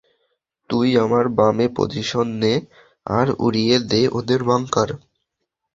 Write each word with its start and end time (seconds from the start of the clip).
তুই 0.69 0.87
আমার 0.97 1.25
বামে 1.37 1.67
পজিশন 1.77 2.27
নে, 2.41 2.53
আর 3.07 3.27
উড়িয়ে 3.39 3.75
দে 3.91 4.01
ওদের 4.17 4.41
বাঙ্কার। 4.43 4.89